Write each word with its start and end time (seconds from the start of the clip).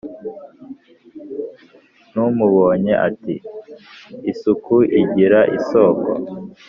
n’umubonye 2.13 2.93
ati”isuku 3.07 4.75
igira 5.01 5.39
isoko” 5.57 6.09